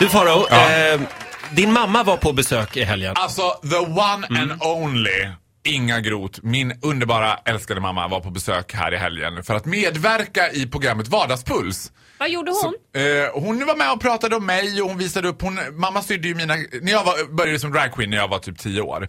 [0.00, 1.00] Du Faro, eh,
[1.50, 3.14] din mamma var på besök i helgen.
[3.16, 4.50] Alltså, the one Mm.
[4.50, 5.28] and only
[5.64, 10.50] Inga Groth, min underbara älskade mamma, var på besök här i helgen för att medverka
[10.52, 11.92] i programmet Vardagspuls.
[12.18, 12.74] Vad gjorde hon?
[12.98, 16.28] Eh, hon var med och pratade om mig och hon visade upp, hon, mamma sydde
[16.28, 19.08] ju mina, när jag var, började som dragqueen när jag var typ 10 år.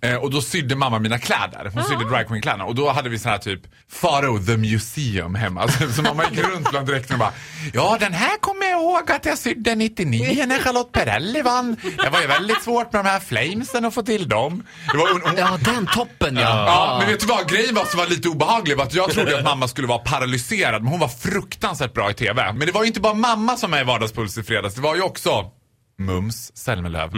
[0.00, 1.70] Eh, och då sydde mamma mina kläder.
[1.74, 3.60] Hon sydde dragqueen-kläderna och då hade vi sån här typ
[3.92, 5.68] Faro the Museum hemma.
[5.68, 7.32] Så, så mamma gick runt bland dräkterna och bara
[7.72, 11.76] Ja den här kommer jag ihåg att jag sydde 99 när Charlotte Perrelli vann.
[12.02, 14.62] Det var ju väldigt svårt med de här flamesen att få till dem.
[14.92, 16.40] Det var, hon, hon, Ja, den toppen ja.
[16.66, 17.48] Ja, men vet du vad?
[17.48, 20.82] Grejen var som var lite obehaglig var att jag trodde att mamma skulle vara paralyserad,
[20.82, 22.52] men hon var fruktansvärt bra i TV.
[22.52, 24.94] Men det var ju inte bara mamma som är i Vardagspuls i fredags, det var
[24.94, 25.50] ju också
[25.98, 27.10] Mums Zelmerlöw.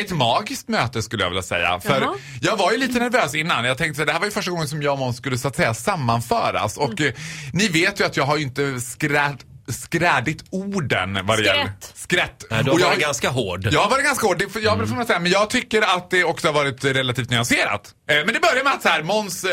[0.00, 1.80] Ett magiskt möte skulle jag vilja säga.
[1.80, 2.14] För Jaha.
[2.40, 3.64] jag var ju lite nervös innan.
[3.64, 5.48] Jag tänkte att det här var ju första gången som jag och Måns skulle så
[5.48, 6.76] att säga sammanföras.
[6.76, 7.12] Och eh,
[7.52, 9.36] ni vet ju att jag har ju inte skrät
[9.68, 11.56] skrädigt orden vad det Skrätt.
[11.56, 11.72] gäller.
[11.94, 12.44] Skrätt.
[12.50, 13.68] Nej, du har Och jag- varit ganska hård.
[13.70, 16.48] jag har varit ganska hård, det jag, man säga, men jag tycker att det också
[16.48, 17.94] har varit relativt nyanserat.
[18.10, 19.50] Eh, men det börjar med att så här, Måns, eh,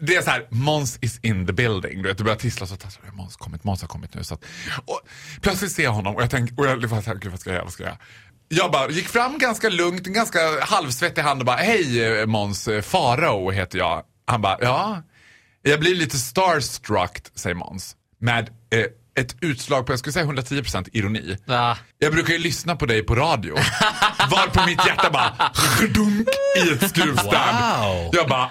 [0.00, 2.02] det är så här, Måns is in the building.
[2.02, 4.24] Du vet, det börjar tissla så att Måns kommit, Måns har kommit nu.
[4.24, 4.44] Så att,
[4.84, 5.00] och
[5.40, 7.02] plötsligt ser jag honom och jag tänker, och jag gud vad
[7.40, 7.98] ska jag göra, vad ska jag göra?
[8.48, 13.50] Jag bara gick fram ganska lugnt, en ganska halvsvettig hand och bara, hej Måns, Farao
[13.50, 14.02] heter jag.
[14.26, 15.02] Han bara, ja.
[15.62, 17.96] Jag blir lite starstruck, säger Måns.
[18.20, 18.84] Med eh,
[19.20, 21.36] ett utslag på, jag skulle säga 110% ironi.
[21.44, 21.76] Ja.
[21.98, 23.54] Jag brukar ju lyssna på dig på radio.
[24.30, 25.52] Var på mitt hjärta bara
[25.94, 27.56] dunk i ett skruvstäd.
[27.80, 28.10] Wow.
[28.12, 28.50] Jag bara,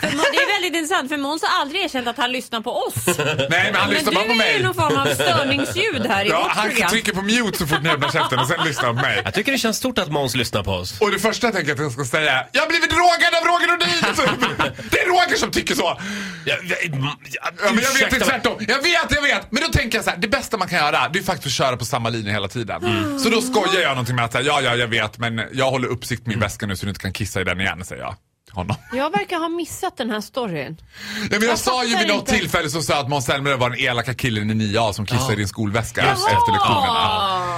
[0.00, 2.94] Det är väldigt intressant för Måns har aldrig erkänt att han lyssnar på oss.
[3.06, 4.62] nej men han Men lyssnar du bara på är ju mig.
[4.62, 6.90] någon form av störningsljud här i Ja, vårt han program.
[6.90, 9.20] trycker på mute så fort ni öppnar käften och sen lyssnar han på mig.
[9.24, 11.00] Jag tycker det känns stort att Måns lyssnar på oss.
[11.00, 13.42] Och det första jag tänker att jag ska säga är, jag har blivit drogad av
[13.50, 14.74] Roger Nordin!
[14.90, 16.00] Det är Roger som tycker så!
[16.44, 18.20] Ja, ja, Ja, men jag vet mig.
[18.20, 18.56] tvärtom.
[18.68, 19.52] Jag vet, jag vet.
[19.52, 21.52] Men då tänker jag så här, det bästa man kan göra det är faktiskt att
[21.66, 22.80] köra på samma linje hela tiden.
[23.20, 25.88] Så då skojar jag någonting med att säga, ja, ja, jag vet, men jag håller
[25.88, 28.14] uppsikt med min väska nu så du inte kan kissa i den igen, säger jag
[28.50, 28.76] honom.
[28.92, 30.76] Jag verkar ha missat den här storyn.
[30.80, 32.32] Ja, men jag, Jag sa ju vid något inte.
[32.32, 35.36] tillfälle så sa att Måns Zelmerlöw var den elaka killen i 9A som kissade i
[35.36, 36.12] din skolväska Jaha!
[36.12, 37.48] efter lektionerna.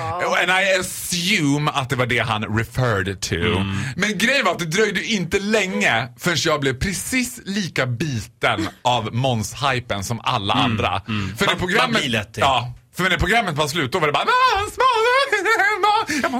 [0.43, 3.35] And I assume att det var det han referred to.
[3.97, 9.15] Men grejen var att det dröjde inte länge förrän jag blev precis lika biten av
[9.15, 11.01] Måns-hypen som alla andra.
[11.07, 11.91] För när Man- programmet...
[11.93, 12.41] man blir lätt det.
[12.41, 12.75] Ja.
[12.97, 15.45] För när programmet var slut då var det bara Måns, Måns,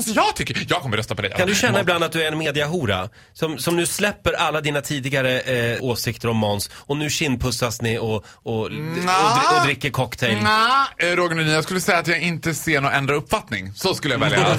[0.07, 1.33] Måns, jag tycker, jag kommer rösta på dig.
[1.37, 3.09] Kan du känna ibland att du är en mediahora?
[3.33, 7.99] Som, som nu släpper alla dina tidigare eh, åsikter om Måns och nu kindpussas ni
[7.99, 10.37] och, och, och, och, dri- och dricker cocktail.
[10.43, 13.73] Nja, eh, Roger Nordin, jag skulle säga att jag inte ser någon ändra uppfattning.
[13.75, 14.39] Så skulle jag välja.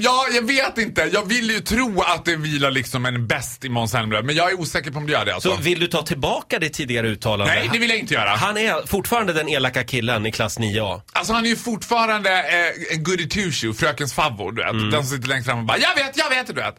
[0.00, 1.10] ja, jag vet inte.
[1.12, 4.50] Jag vill ju tro att det vilar liksom en bäst i Måns Zelmerlöw, men jag
[4.52, 5.56] är osäker på om det gör det alltså.
[5.56, 7.54] Så vill du ta tillbaka ditt tidigare uttalande?
[7.54, 8.28] Nej, det vill jag inte göra.
[8.36, 11.00] Han är fortfarande den elaka killen i klass 9A.
[11.12, 14.70] Alltså han är ju fortfarande eh, en goody shoe, frökens favvo, du vet.
[14.72, 14.90] Mm.
[14.90, 16.74] Den som sitter längst fram och bara jag vet, jag vet, du vet.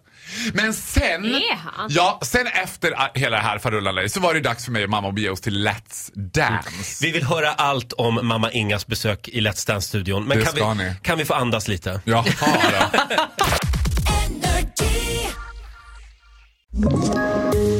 [0.54, 1.26] Men sen...
[1.26, 1.88] Är han?
[1.90, 5.08] Ja, sen efter hela det här farullan så var det dags för mig och mamma
[5.10, 7.06] att bege oss till Let's Dance.
[7.06, 10.26] Vi vill höra allt om mamma Ingas besök i Let's Dance-studion.
[10.26, 10.96] Men Det kan ska vi, ni.
[11.02, 12.02] kan vi få andas lite?
[12.04, 12.26] Jaha
[12.72, 13.00] då.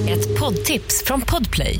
[0.10, 1.80] Ett poddtips från Podplay.